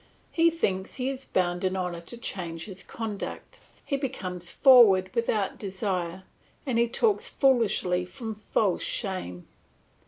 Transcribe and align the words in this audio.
He 0.31 0.49
thinks 0.49 0.95
he 0.95 1.09
is 1.09 1.25
bound 1.25 1.63
in 1.63 1.77
honour 1.77 2.01
to 2.01 2.17
change 2.17 2.65
his 2.65 2.81
conduct; 2.81 3.59
he 3.85 3.97
becomes 3.97 4.49
forward 4.51 5.11
without 5.13 5.59
desire, 5.59 6.23
and 6.65 6.79
he 6.79 6.87
talks 6.87 7.27
foolishly 7.29 8.03
from 8.05 8.33
false 8.33 8.81
shame. 8.81 9.45